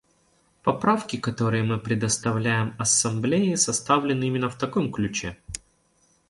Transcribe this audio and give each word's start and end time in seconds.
Поправки, 0.63 1.17
которые 1.17 1.63
мы 1.63 1.77
представляем 1.77 2.73
Ассамблее, 2.79 3.55
составлены 3.55 4.23
именно 4.25 4.49
в 4.49 4.57
таком 4.57 4.91
ключе. 4.91 5.37